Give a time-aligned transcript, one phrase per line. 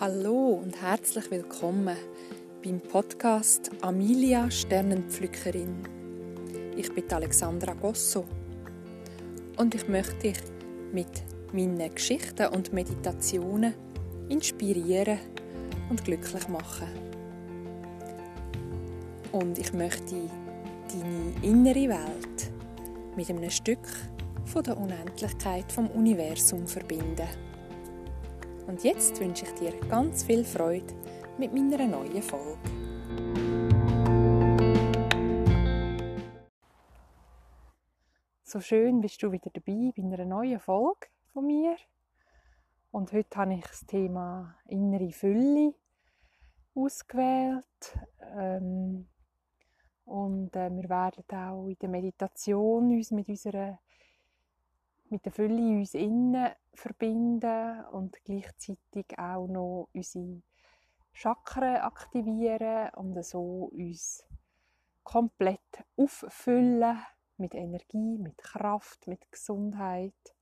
[0.00, 1.94] Hallo und herzlich willkommen
[2.64, 5.76] beim Podcast Amelia Sternenpflückerin.
[6.74, 8.24] Ich bin Alexandra Gosso
[9.58, 10.38] und ich möchte dich
[10.90, 13.74] mit meinen Geschichten und Meditationen
[14.30, 15.18] inspirieren
[15.90, 16.88] und glücklich machen.
[19.32, 20.16] Und ich möchte
[20.88, 22.50] deine innere Welt
[23.16, 23.86] mit einem Stück
[24.46, 27.49] von der Unendlichkeit vom Universum verbinden.
[28.70, 30.94] Und jetzt wünsche ich dir ganz viel Freude
[31.38, 32.56] mit meiner neuen Folge.
[38.44, 41.74] So schön bist du wieder dabei bei einer neuen Folge von mir.
[42.92, 45.74] Und heute habe ich das Thema innere Fülle
[46.72, 47.98] ausgewählt.
[48.36, 49.08] Ähm,
[50.04, 53.80] und äh, wir werden auch in der Meditation uns mit unserer
[55.10, 60.42] mit der Fülle in uns innen verbinden und gleichzeitig auch noch unsere
[61.12, 64.24] Chakren aktivieren und so uns
[65.02, 66.98] komplett auffüllen
[67.36, 70.34] mit Energie, mit Kraft, mit Gesundheit.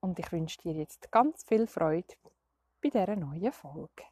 [0.00, 2.14] Und ich wünsche dir jetzt ganz viel Freude
[2.80, 4.04] bei dieser neuen Folge.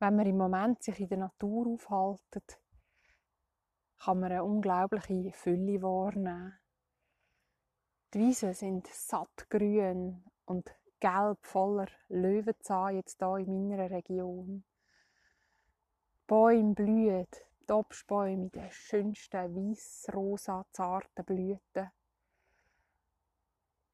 [0.00, 2.60] Wenn man im Moment sich in der Natur aufhaltet,
[3.98, 6.58] kann man eine unglaubliche Fülle wahrnehmen.
[8.14, 14.64] Die Wiesen sind sattgrün und gelb voller Löwenzahn jetzt hier in meiner Region.
[16.26, 17.26] Bäume blühen,
[17.68, 21.90] die Obstbäume mit den schönsten weiß-rosa zarten Blüten.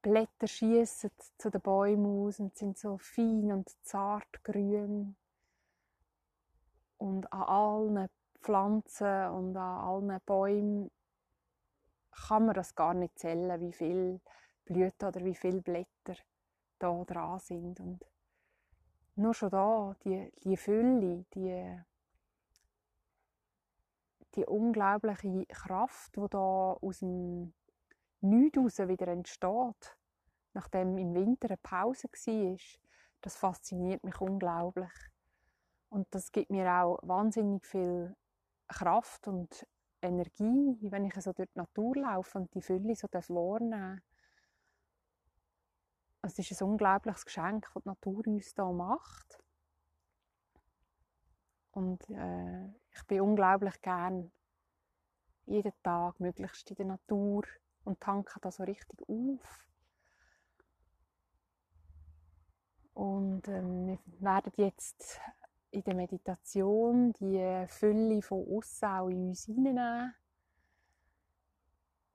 [0.03, 5.17] Blätter schießen zu den Bäumen aus und sind so fein und zart grün.
[6.99, 8.09] Und an allen
[8.45, 10.91] Pflanzen und an allen Bäumen
[12.11, 14.21] kann man das gar nicht zählen, wie viel
[14.67, 16.17] Blüten oder wie viele Blätter
[16.79, 17.81] da dran sind.
[17.81, 18.05] Und
[19.17, 21.81] nur schon da, die, die Fülle, die,
[24.35, 27.55] die unglaubliche Kraft, die da aus dem
[28.21, 29.99] Nichts wieder entsteht,
[30.53, 32.59] nachdem im Winter eine Pause war,
[33.23, 34.93] das fasziniert mich unglaublich.
[35.89, 38.15] Und das gibt mir auch wahnsinnig viel
[38.75, 39.67] Kraft und
[40.03, 44.03] Energie, wenn ich so durch die Natur laufe und die Fülle so wahrnehmen
[46.23, 49.39] Es ist ein unglaubliches Geschenk, das die Natur uns hier macht.
[51.73, 54.33] Und äh, ich bin unglaublich gern
[55.47, 57.45] jeden Tag möglichst in der Natur
[57.85, 59.67] und tanke da so richtig auf.
[62.95, 65.21] Und ähm, wir werden jetzt
[65.75, 70.15] in der Meditation die Fülle von außen auch in uns hineinnehmen.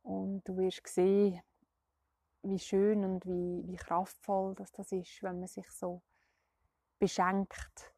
[0.03, 1.41] Und du wirst sehen,
[2.41, 6.01] wie schön und wie, wie kraftvoll das, das ist, wenn man sich so
[6.99, 7.93] beschenkt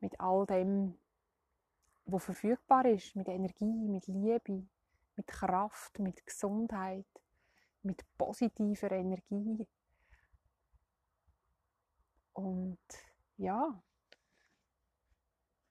[0.00, 0.98] mit all dem,
[2.04, 4.66] was verfügbar ist, mit Energie, mit Liebe,
[5.16, 7.06] mit Kraft, mit Gesundheit,
[7.82, 9.66] mit positiver Energie.
[12.34, 12.78] Und
[13.38, 13.82] ja,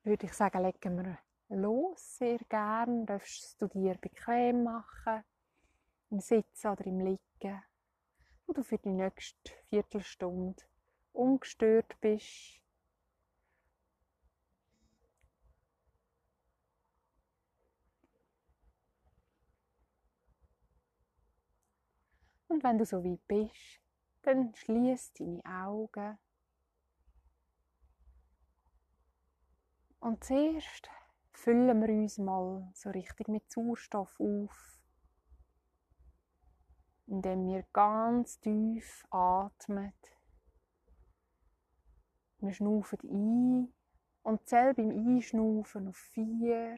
[0.04, 1.18] würde ich sagen, legen wir
[1.50, 3.06] los, sehr gern.
[3.06, 5.24] Darfst du dir bequem machen,
[6.10, 7.64] im Sitzen oder im Liegen,
[8.46, 10.64] wo du für die nächste Viertelstunde
[11.14, 12.62] ungestört bist.
[22.48, 23.80] Und wenn du so weit bist,
[24.24, 26.18] dann schließ deine Augen.
[30.02, 30.90] Und zuerst
[31.32, 34.82] füllen wir uns mal so richtig mit Sauerstoff auf,
[37.06, 39.94] indem wir ganz tief atmen.
[42.40, 43.74] Wir schnaufen ein
[44.24, 46.78] und zählen beim Einschnaufen auf vier.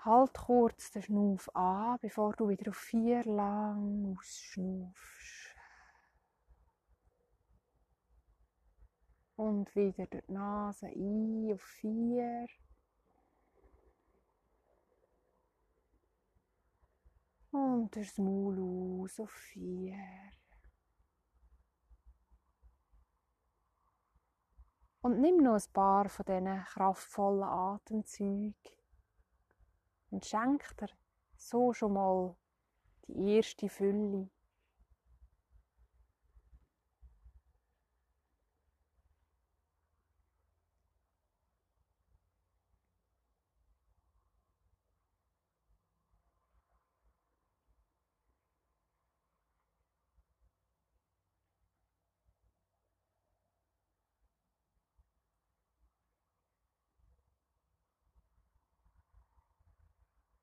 [0.00, 5.19] Halt kurz den Schnauf an, bevor du wieder auf vier lang ausschnaufst.
[9.40, 12.46] Und wieder durch die Nase ein auf vier.
[17.50, 19.96] Und durch das Maul aus auf vier.
[25.00, 28.54] Und nimm noch ein paar von diesen kraftvollen Atemzügen
[30.10, 30.90] und schenk dir
[31.36, 32.36] so schon mal
[33.06, 34.28] die erste Fülle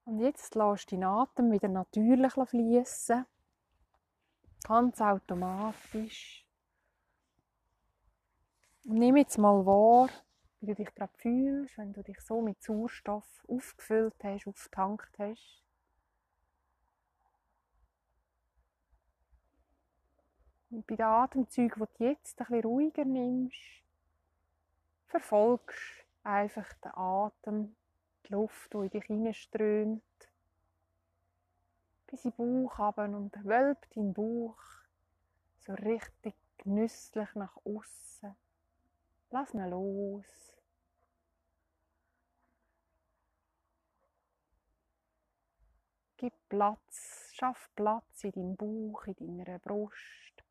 [0.07, 3.25] Und jetzt du deinen Atem wieder natürlich fließen.
[4.63, 6.45] Ganz automatisch.
[8.85, 10.07] Und nimm jetzt mal wahr,
[10.61, 15.61] wie du dich gerade fühlst, wenn du dich so mit Sauerstoff aufgefüllt hast, aufgetankt hast.
[20.69, 23.83] Und bei den Atemzügen, die du jetzt ein bisschen ruhiger nimmst,
[25.07, 27.75] verfolgst einfach den Atem
[28.27, 30.01] die Luft, die in dich hineinströmt,
[32.07, 34.57] bis in den Bauch runter und wölbt deinen Bauch
[35.59, 38.35] so richtig genüsslich nach außen.
[39.31, 40.25] Lass ihn los.
[46.15, 50.46] Gib Platz, schaff Platz in deinem Bauch, in deiner Brust.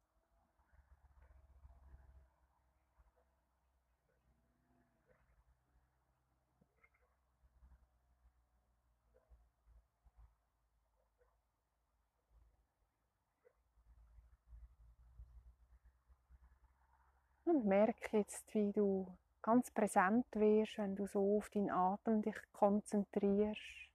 [17.56, 19.06] Und merke jetzt, wie du
[19.40, 23.88] ganz präsent wirst, wenn du so auf deinen Atem dich konzentrierst.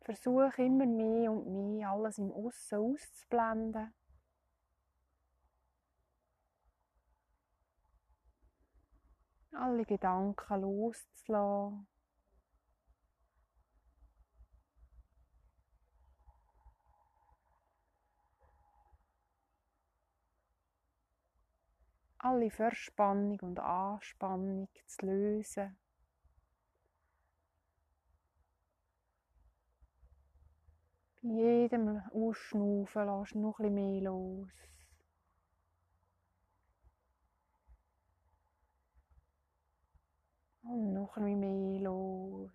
[0.00, 3.94] Versuch immer mehr und mehr alles im Aussen auszublenden.
[9.52, 11.86] Alle Gedanken loszulassen.
[22.22, 25.76] Alle Verspannung und Anspannung zu lösen.
[31.22, 34.52] Bei jedem Ausschnaufen lässt du noch ein mehr los.
[40.62, 42.52] Und noch ein mehr los.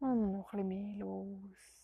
[0.00, 1.77] Und noch ein mehr los.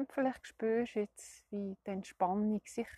[0.00, 2.88] Und vielleicht spürst du jetzt, wie die Entspannung sich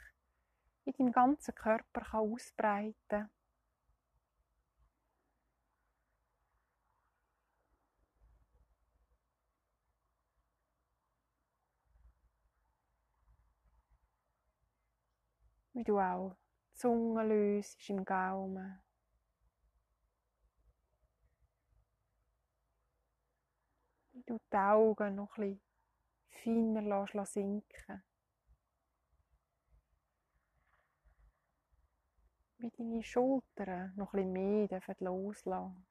[0.84, 3.30] in deinem ganzen Körper ausbreiten kann.
[15.72, 16.36] Wie du auch
[16.70, 18.80] die Zunge löst im Gaumen.
[24.12, 25.71] Wie du die Augen noch ein bisschen
[26.42, 28.02] feiner lässt sinken.
[32.58, 35.86] Wie deine Schultern noch ein bisschen mehr loslassen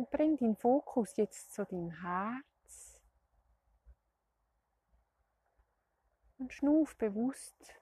[0.00, 3.02] Und bring deinen Fokus jetzt zu deinem Herz.
[6.38, 7.74] Und schnuff bewusst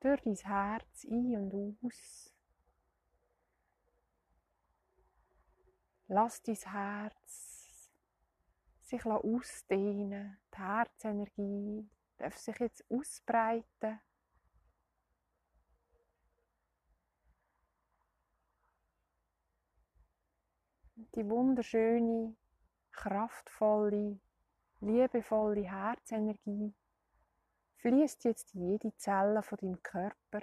[0.00, 2.34] durch dein Herz ein und aus.
[6.06, 7.90] Lass dein Herz
[8.80, 10.38] sich ausdehnen.
[10.54, 14.00] Die Herzenergie darf sich jetzt ausbreiten.
[21.14, 22.34] Die wunderschöne,
[22.90, 24.18] kraftvolle,
[24.80, 26.74] liebevolle Herzenergie
[27.76, 30.40] fließt jetzt in jede Zelle von deinem Körper.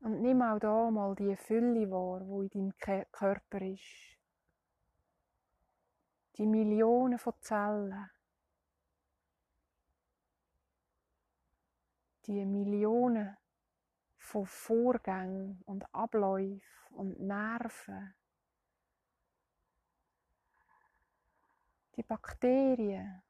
[0.00, 4.18] Und nimm auch da mal die Fülle wahr, wo in deinem Körper ist.
[6.36, 8.10] Die Millionen von Zellen.
[12.26, 13.36] Die Millionen
[14.16, 18.14] von Vorgängen und Abläufen und Nerven,
[21.96, 23.22] die Bakterien,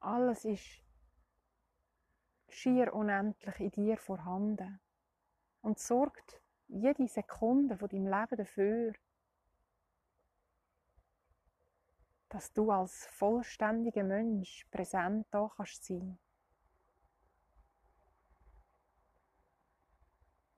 [0.00, 0.82] alles ist
[2.48, 4.80] schier unendlich in dir vorhanden
[5.62, 8.92] und sorgt jede Sekunde von deinem Leben dafür,
[12.34, 16.18] dass du als vollständiger Mensch präsent da kannst sein.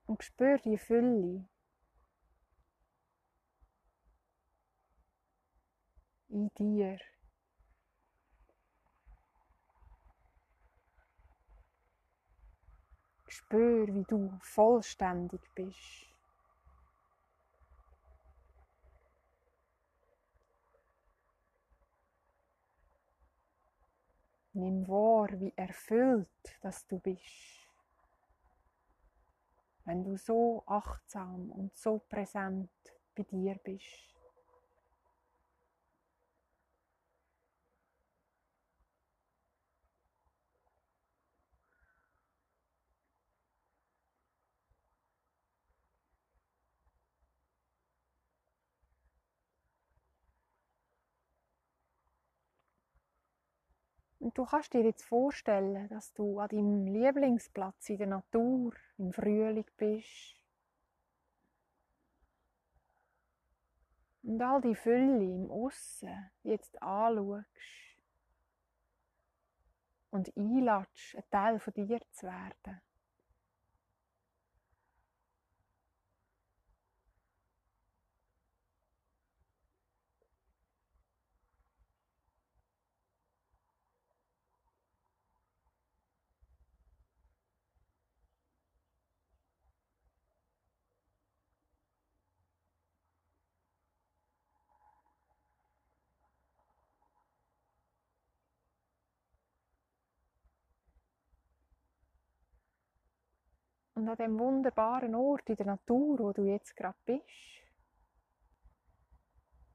[0.07, 1.47] Und spür die Fülle.
[6.29, 6.97] In dir.
[13.27, 16.16] Spür, wie du vollständig bist.
[24.57, 26.27] Nimm wahr, wie erfüllt
[26.61, 27.69] dass du bist.
[29.85, 32.71] Wenn du so achtsam und so präsent
[33.15, 34.16] bei dir bist.
[54.35, 59.65] Du kannst dir jetzt vorstellen, dass du an deinem Lieblingsplatz in der Natur im Frühling
[59.77, 60.35] bist.
[64.23, 67.45] Und all die Fülle im Aussen jetzt anschaust
[70.09, 72.81] und einlatsch, ein Teil von dir zu werden.
[103.97, 107.63] Und an dem wunderbaren Ort in der Natur, wo du jetzt gerade bist,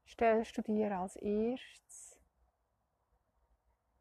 [0.07, 2.17] stellst du dir als erstes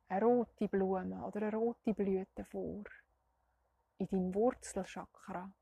[0.07, 2.85] eine rote Blume oder eine rote Blüte vor
[3.99, 5.53] in deinem Wurzelchakra.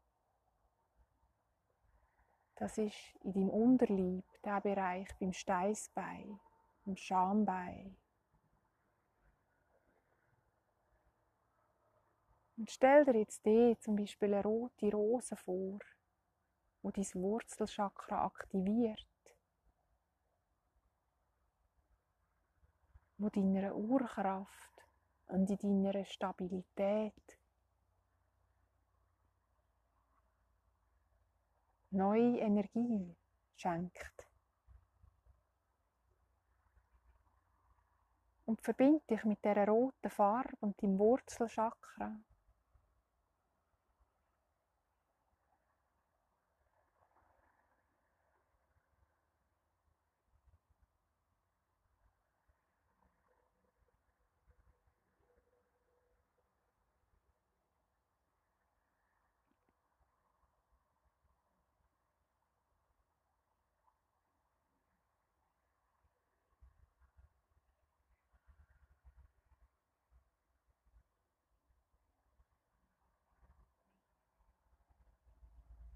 [2.57, 6.38] Das ist in deinem Unterleib, der Bereich beim Steißbein,
[6.85, 7.97] im Schambein.
[12.61, 15.79] Und stell dir jetzt die zum Beispiel eine rote Rose vor,
[16.83, 19.07] wo dein Wurzelchakra aktiviert,
[23.17, 24.85] wo deiner Urkraft
[25.29, 27.38] und in deiner Stabilität
[31.88, 33.17] neue Energie
[33.57, 34.29] schenkt.
[38.45, 42.21] Und verbind dich mit der roten Farbe und deinem Wurzelchakra.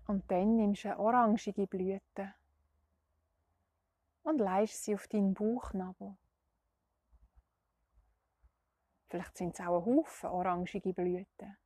[0.06, 2.34] Und dann nimmst du eine orangige Blüte
[4.23, 6.16] und leist sie auf deinen Bauchnabel.
[9.08, 11.56] Vielleicht sind es auch ein Haufen orangige Blüten.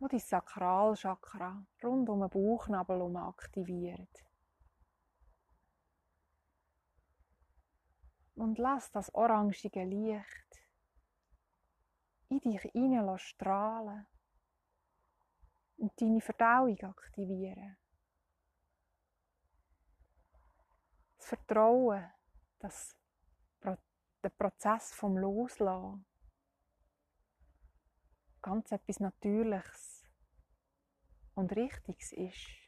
[0.00, 4.24] wo dein Sakralchakra rund um den Bauchnabel herum aktiviert.
[8.36, 10.60] Und lass das orangige Licht
[12.28, 14.06] in dich hinein strahlen
[15.78, 17.76] und deine Verdauung aktivieren.
[21.16, 22.10] Das Vertrauen,
[22.58, 22.96] dass
[24.22, 26.04] der Prozess vom Loslassen
[28.42, 30.04] ganz etwas Natürliches
[31.34, 32.67] und Richtiges ist.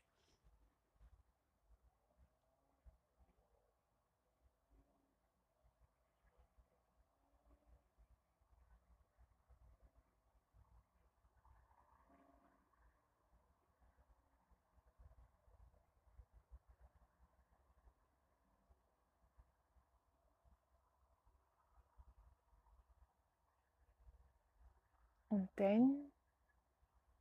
[25.30, 26.10] Und dann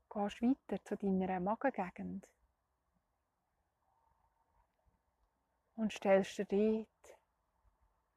[0.10, 2.28] gehst du weiter zu deiner Magengegend.
[5.76, 7.18] Und stellst dir dort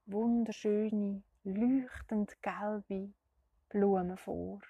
[0.07, 3.13] wunderschöne, leuchtend gelbe
[3.69, 4.61] Blumen vor,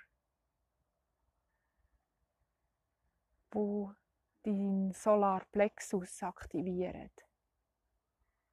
[3.52, 3.94] wo
[4.42, 7.10] dein Solarplexus aktivieren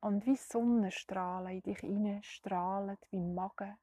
[0.01, 3.75] und wie Sonnenstrahlen in dich hineinstrahlen, wie Magen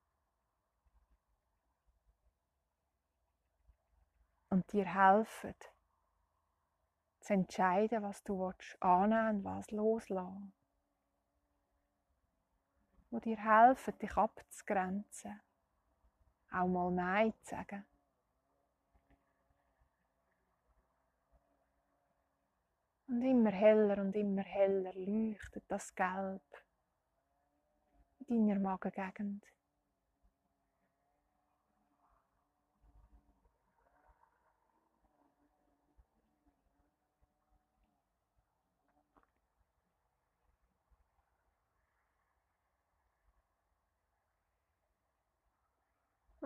[4.57, 5.55] und dir helfen,
[7.21, 10.55] zu entscheiden, was du willst, annehmen was loslassen.
[13.11, 15.41] Die dir helfen, dich abzugrenzen.
[16.51, 17.85] Auch mal Nein zu sagen.
[23.09, 26.65] Und immer heller und immer heller leuchtet das Gelb
[28.27, 29.45] in deiner Magengegend.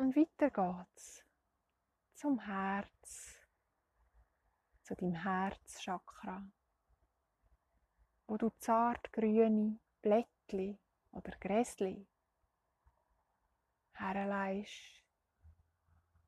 [0.00, 1.26] Und weiter geht's
[2.14, 3.38] zum Herz,
[4.80, 6.50] zu deinem Herzchakra,
[8.26, 10.78] wo du zart grüne Blättli
[11.11, 12.09] oder Gräsli
[13.92, 15.04] herleist.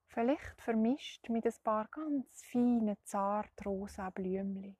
[0.09, 4.77] Vielleicht vermischt mit ein paar ganz feinen, zart rosa Blümli.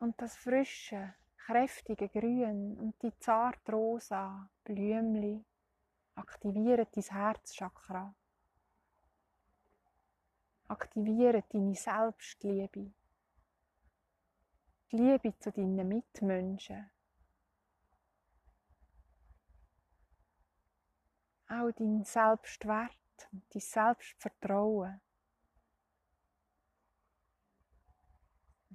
[0.00, 1.14] Und das frische,
[1.46, 5.44] kräftige Grün und die zart rosa Blümli
[6.16, 8.14] aktivieren dein Herzchakra.
[10.66, 12.90] Aktivieren deine Selbstliebe.
[14.90, 16.90] Die Liebe zu deinen Mitmenschen.
[21.48, 25.00] Auch dein Selbstwert und dein Selbstvertrauen.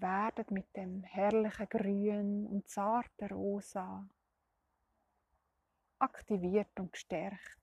[0.01, 4.07] Werden mit dem herrlichen Grün und zarten Rosa
[5.99, 7.61] aktiviert und gestärkt.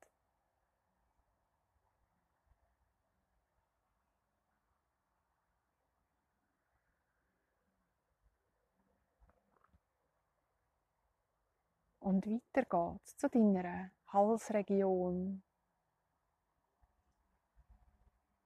[12.00, 15.42] Und weiter geht's zu deiner Halsregion,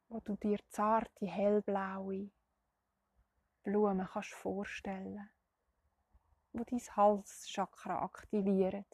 [0.08, 2.30] wo du dir zarte hellblaue
[3.62, 5.30] Blumen kannst vorstellen,
[6.52, 8.84] wo dein Halschakra aktivieren.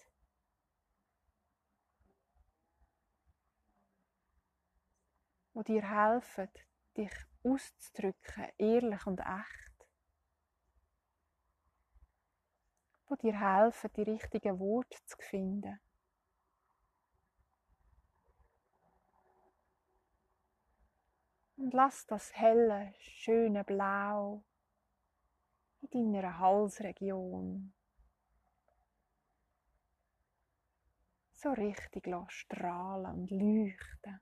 [5.55, 6.49] Wo dir helfen,
[6.97, 9.87] dich auszudrücken, ehrlich und echt.
[13.07, 15.81] Wo dir helfen, die richtigen Worte zu finden.
[21.57, 24.45] Und lass das helle, schöne Blau
[25.91, 27.73] in deiner Halsregion
[31.33, 34.21] so richtig strahlen und leuchten.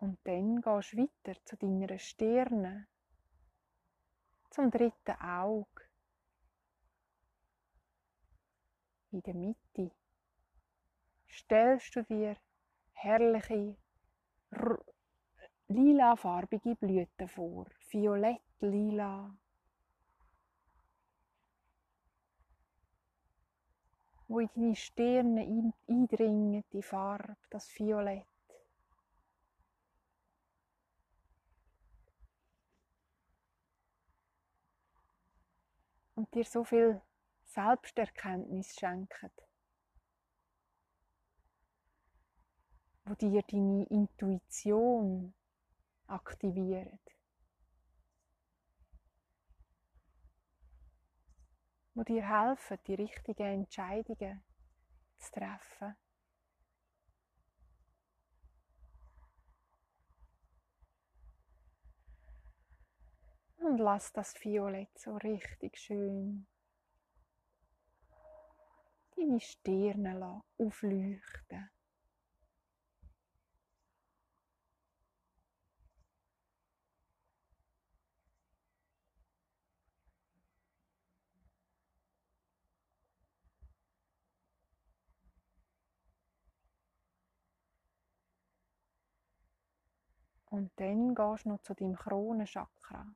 [0.00, 2.86] Und dann gehst du weiter zu deiner Stirne,
[4.50, 5.82] zum dritten Auge.
[9.12, 9.90] In der Mitte
[11.28, 12.36] stellst du dir
[12.92, 13.76] herrliche
[15.68, 19.36] lilafarbige Blüten vor, violett, lila.
[24.28, 28.24] wo in deine Stirne eindringen, die Farbe, das Violett.
[36.20, 37.00] Und dir so viel
[37.46, 39.30] Selbsterkenntnis schenken,
[43.06, 45.32] wo dir deine Intuition
[46.06, 47.00] aktiviert,
[51.94, 54.44] wo dir helfen, die richtigen Entscheidungen
[55.16, 55.96] zu treffen.
[63.60, 66.46] Und lass das Violett so richtig schön
[69.16, 71.70] deine Stirne aufleuchten.
[90.46, 93.14] Und dann gehst du noch zu deinem Kronenchakra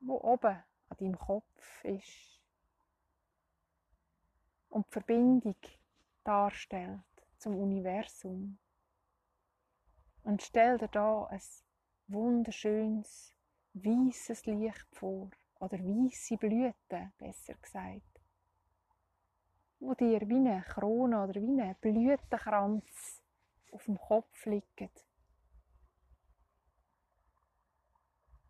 [0.00, 2.40] wo oben an deinem Kopf ist
[4.68, 5.56] und die Verbindung
[6.24, 7.00] darstellt
[7.38, 8.58] zum Universum.
[10.22, 11.40] Und stell dir da ein
[12.08, 13.34] wunderschönes
[13.74, 18.10] weißes Licht vor oder weiße Blüten, besser gesagt.
[19.80, 23.22] wo dir wie eine Krone oder wie ein Blütenkranz
[23.72, 25.06] auf dem Kopf liegt.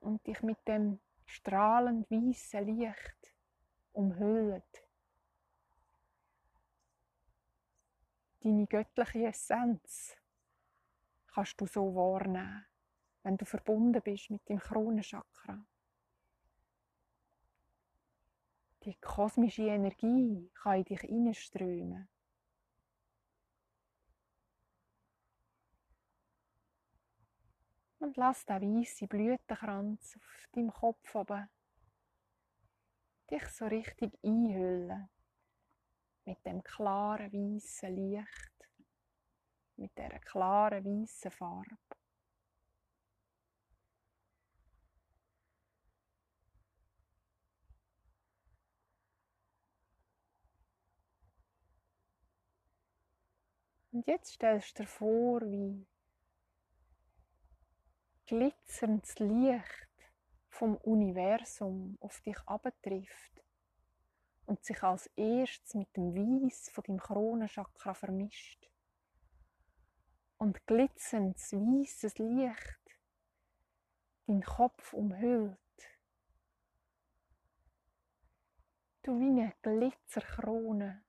[0.00, 0.98] Und dich mit dem
[1.30, 3.32] strahlend weißen Licht
[3.92, 4.88] umhüllt.
[8.40, 10.16] Deine göttliche Essenz
[11.28, 12.66] kannst du so wahrnehmen,
[13.22, 15.64] wenn du verbunden bist mit dem Kronenchakra.
[18.82, 22.08] Die kosmische Energie kann in dich hineinströmen.
[28.00, 31.48] Und lass den weißen Blütenkranz auf deinem Kopf oben
[33.30, 35.08] dich so richtig einhüllen
[36.24, 38.70] mit dem klaren weißen Licht,
[39.76, 41.76] mit der klaren weißen Farbe.
[53.92, 55.86] Und jetzt stellst du dir vor, wie
[58.30, 59.88] glitzerndes Licht
[60.50, 63.42] vom Universum auf dich abtrifft
[64.46, 68.70] und sich als erstes mit dem Weiß von deinem Kronenchakra vermischt.
[70.38, 72.98] Und glitzerndes weißes Licht
[74.28, 75.58] deinen Kopf umhüllt.
[79.02, 81.02] Du wie eine Glitzerkrone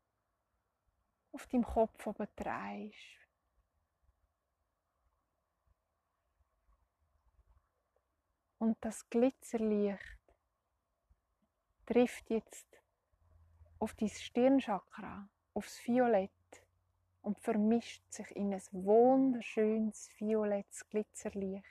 [1.34, 3.21] auf deinem Kopf oben trägst.
[8.62, 10.20] Und das Glitzerlicht
[11.88, 12.68] trifft jetzt
[13.80, 16.30] auf dein Stirnchakra, aufs Violett
[17.24, 21.66] und vermischt sich in ein wunderschönes violettes Glitzerlicht.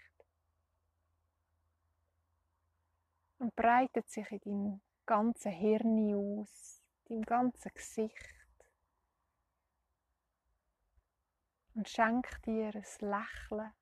[3.38, 8.34] Und breitet sich in deinem ganzen Hirn aus, deinem ganzen Gesicht.
[11.76, 13.72] Und schenkt dir ein Lächeln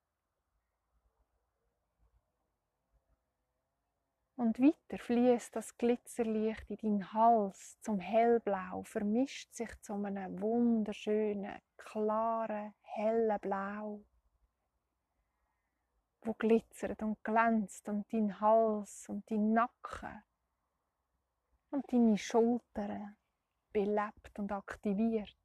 [4.39, 11.59] Und weiter fließt das Glitzerlicht in deinen Hals zum hellblau, vermischt sich zu einem wunderschönen,
[11.75, 13.99] klaren, hellen Blau,
[16.21, 20.23] wo glitzert und glänzt und dein Hals und dein Nacken
[21.71, 23.17] und deine Schultern
[23.73, 25.35] belebt und aktiviert.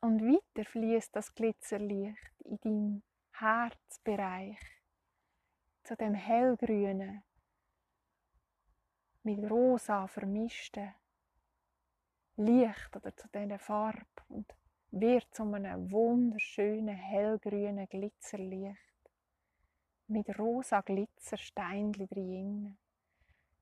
[0.00, 3.02] Und weiter fließt das Glitzerlicht in dein
[3.40, 4.58] Herzbereich,
[5.84, 7.22] zu dem hellgrünen,
[9.22, 10.92] mit rosa vermischten
[12.36, 14.52] Licht oder zu dieser Farbe und
[14.90, 18.78] wird zu einem wunderschönen hellgrünen Glitzerlicht
[20.08, 22.78] mit rosa Glitzersteinchen drin.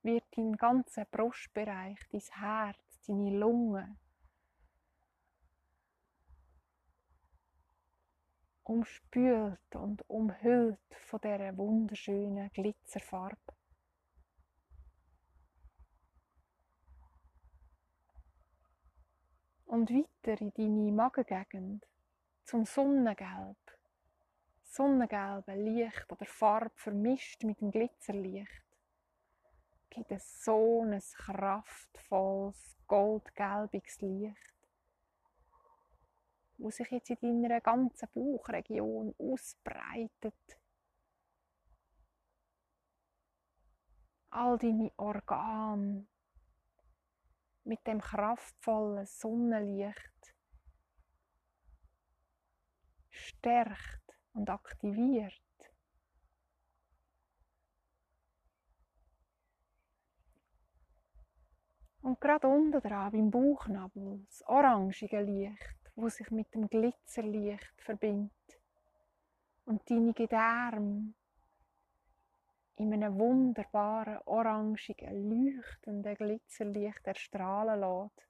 [0.02, 3.98] Wird dein ganzer Brustbereich, dein Herz, deine Lunge
[8.66, 13.54] umspült und umhüllt von dieser wunderschönen Glitzerfarbe.
[19.66, 21.86] Und weiter in deine Magengegend
[22.44, 23.56] zum Sonnengelb.
[24.62, 28.66] Sonnengelbe Licht oder Farbe vermischt mit dem Glitzerlicht
[29.90, 34.55] gibt es so ein kraftvolles, goldgelbiges Licht
[36.58, 40.60] wo sich jetzt in deiner ganzen Bauchregion ausbreitet.
[44.30, 46.06] All deine Organe
[47.64, 50.34] mit dem kraftvollen Sonnenlicht
[53.10, 55.42] stärkt und aktiviert.
[62.02, 68.60] Und gerade unten dran, beim Bauchnabel, das orangige Licht wo sich mit dem Glitzerlicht verbindet
[69.64, 71.14] und deine Gedärme
[72.76, 78.28] in einem wunderbaren, orangigen, leuchtenden Glitzerlicht erstrahlen lässt.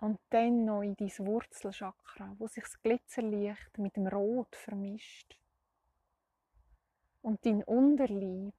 [0.00, 5.38] Und dann noch in dein Wurzelchakra, wo sich das Glitzerlicht mit dem Rot vermischt.
[7.20, 8.54] Und dein Unterlieb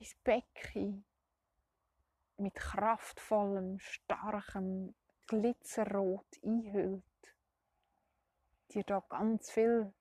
[0.00, 1.04] dein Becken
[2.38, 4.94] mit kraftvollem, starkem
[5.26, 7.04] Glitzerrot einhüllt,
[8.72, 9.92] dir da ganz viel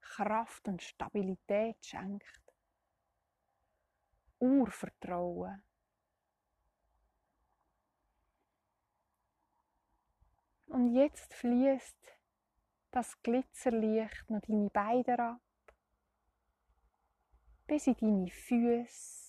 [0.00, 2.42] Kraft und Stabilität schenkt.
[4.38, 5.62] Urvertrauen.
[10.66, 12.18] Und jetzt fließt
[12.90, 15.40] das Glitzerlicht noch deine Beine ab,
[17.66, 19.25] bis in deine Füße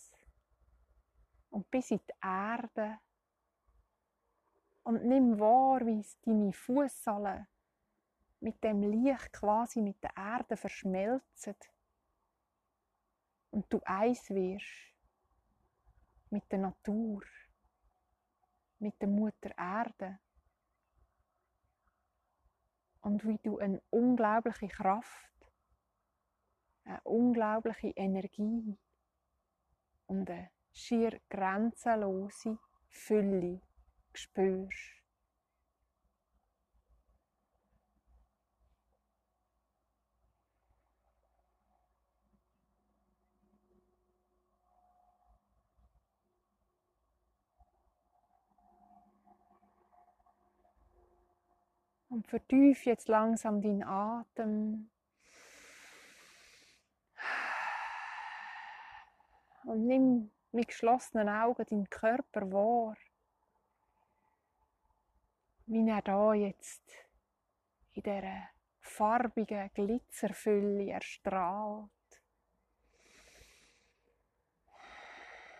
[1.49, 2.99] und bis in die Erde.
[4.83, 7.47] Und nimm wahr, wie deine Fußsohlen
[8.39, 11.55] mit dem Licht quasi mit der Erde verschmelzen
[13.51, 14.93] und du eins wirst
[16.29, 17.23] mit der Natur,
[18.79, 20.19] mit der Mutter Erde
[23.01, 25.31] und wie du eine unglaubliche Kraft,
[26.83, 28.77] eine unglaubliche Energie
[30.05, 33.61] und eine schier grenzenlose Fülle
[34.13, 34.93] spürst.
[52.09, 54.89] Und vertief jetzt langsam deinen Atem.
[59.65, 62.95] Und nimm mit geschlossenen Augen deinen Körper wahr.
[65.65, 66.83] Wie er da jetzt
[67.93, 71.89] in dieser farbigen Glitzerfülle erstrahlt.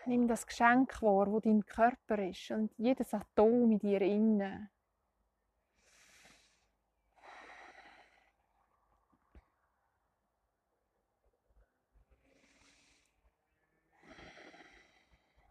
[0.06, 4.70] Nimm das Geschenk wahr, wo dein Körper ist und jedes Atom in dir innen.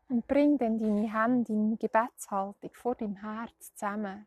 [0.10, 4.26] Und bring dann deine Hände in Gebetshaltung vor deinem Herz zusammen.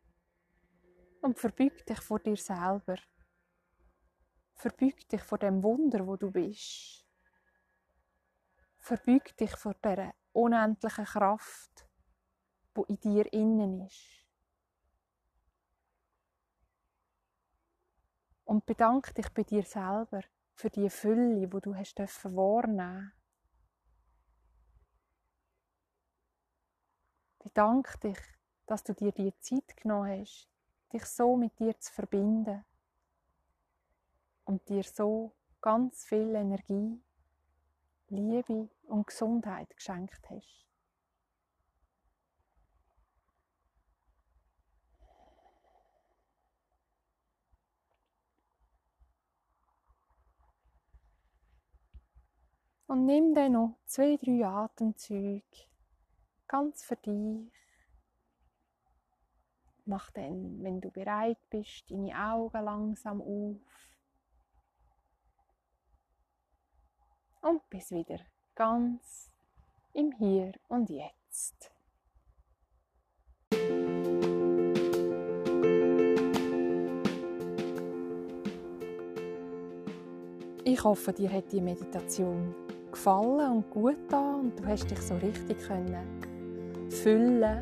[1.23, 2.97] Und verbüg dich vor dir selber.
[4.55, 7.07] Verbüg dich vor dem Wunder, wo du bist.
[8.79, 11.87] Verbüg dich vor der unendlichen Kraft,
[12.75, 14.27] wo in dir innen ist.
[18.45, 20.23] Und bedank dich bei dir selber
[20.55, 23.12] für die Fülle, wo du hast wahrnehmen
[27.42, 28.18] Bedank dich,
[28.66, 30.46] dass du dir die Zeit genommen hast,
[30.92, 32.64] dich so mit dir zu verbinden
[34.44, 37.00] und dir so ganz viel Energie,
[38.09, 40.66] Liebe und Gesundheit geschenkt hast.
[52.87, 55.70] Und nimm dann noch zwei, drei Atemzüge
[56.51, 57.49] ganz für dich.
[59.85, 63.57] Mach dann, wenn du bereit bist, deine Augen langsam auf.
[67.43, 68.19] Und bis wieder
[68.55, 69.31] ganz
[69.95, 71.71] im Hier und Jetzt.
[80.65, 82.55] Ich hoffe, dir hat die Meditation
[82.91, 86.30] gefallen und gut da und du hast dich so richtig können
[86.90, 87.61] füllen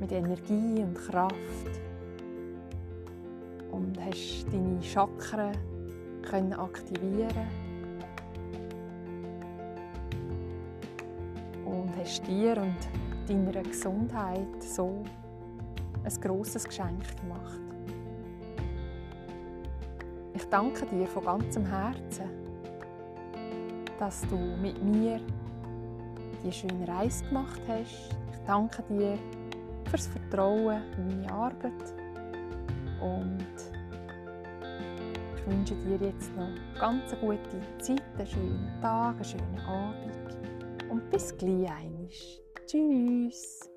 [0.00, 1.80] mit Energie und Kraft
[3.70, 5.56] und hast deine Chakren
[6.22, 7.48] können aktivieren
[11.64, 12.76] und hast dir und
[13.28, 15.04] deiner Gesundheit so
[16.02, 17.60] ein großes Geschenk gemacht.
[20.34, 22.28] Ich danke dir von ganzem Herzen,
[23.98, 25.20] dass du mit mir
[26.44, 28.14] die schöne Reise gemacht hast.
[28.32, 29.18] Ich danke dir
[29.90, 31.72] fürs Vertrauen in meine Arbeit
[33.00, 33.46] und
[35.36, 36.48] ich wünsche dir jetzt noch
[36.78, 42.08] ganz eine gute Zeit, einen schönen Tag, einen schönen Abend und bis gleich einmal.
[42.66, 43.69] Tschüss!